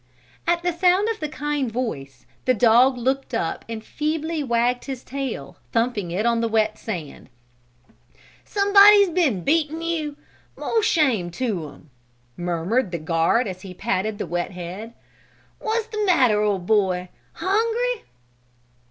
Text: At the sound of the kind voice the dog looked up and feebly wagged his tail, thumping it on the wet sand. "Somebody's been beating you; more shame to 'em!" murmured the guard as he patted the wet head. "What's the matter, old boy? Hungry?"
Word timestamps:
At 0.47 0.63
the 0.63 0.73
sound 0.73 1.09
of 1.09 1.19
the 1.19 1.29
kind 1.29 1.71
voice 1.71 2.25
the 2.45 2.55
dog 2.55 2.97
looked 2.97 3.35
up 3.35 3.63
and 3.69 3.83
feebly 3.85 4.43
wagged 4.43 4.85
his 4.85 5.03
tail, 5.03 5.57
thumping 5.73 6.09
it 6.09 6.25
on 6.25 6.41
the 6.41 6.47
wet 6.47 6.79
sand. 6.79 7.29
"Somebody's 8.43 9.11
been 9.11 9.43
beating 9.43 9.83
you; 9.83 10.17
more 10.57 10.81
shame 10.81 11.29
to 11.33 11.69
'em!" 11.69 11.91
murmured 12.35 12.89
the 12.91 12.97
guard 12.97 13.47
as 13.47 13.61
he 13.61 13.75
patted 13.75 14.17
the 14.17 14.25
wet 14.25 14.49
head. 14.53 14.95
"What's 15.59 15.85
the 15.85 16.03
matter, 16.03 16.41
old 16.41 16.65
boy? 16.65 17.09
Hungry?" 17.33 18.05